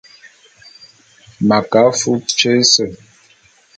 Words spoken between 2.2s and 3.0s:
tyé ése.